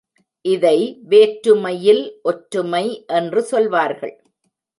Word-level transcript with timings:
இதை 0.45 0.77
வேற்றுமையில் 1.09 2.01
ஒற்றுமை 2.21 2.83
என்று 3.13 3.43
சொல்வார்கள். 3.43 4.15